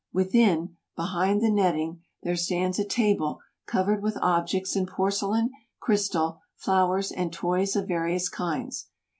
[0.11, 6.39] Within, behind the netting, there stands a table covered with objects in porce lain, crystal,
[6.55, 8.87] flowers, and toys of various kinds.